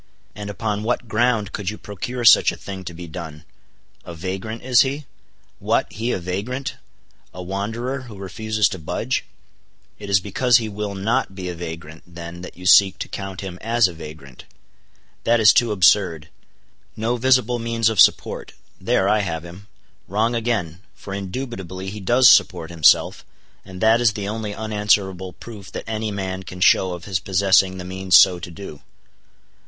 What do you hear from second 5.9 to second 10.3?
he a vagrant, a wanderer, who refuses to budge? It is